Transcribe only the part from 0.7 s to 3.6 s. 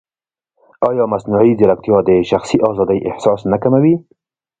ایا مصنوعي ځیرکتیا د شخصي ازادۍ احساس نه